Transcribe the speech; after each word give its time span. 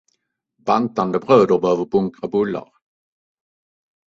Bantande 0.57 1.19
bröder 1.19 1.59
behöver 1.59 1.85
bunkra 1.85 2.27
bullar. 2.27 2.71